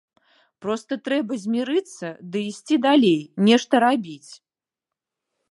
Проста 0.65 0.97
трэба 1.07 1.37
змірыцца 1.43 2.07
ды 2.33 2.39
ісці 2.53 2.75
далей, 2.87 3.21
нешта 3.51 3.85
рабіць. 3.87 4.31